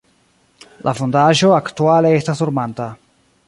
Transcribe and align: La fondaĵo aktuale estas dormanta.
La 0.87 0.93
fondaĵo 1.01 1.53
aktuale 1.59 2.13
estas 2.23 2.45
dormanta. 2.45 2.93